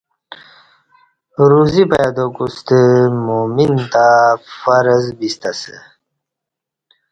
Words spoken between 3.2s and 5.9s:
مؤمن تہ فرض بیستہ اسہ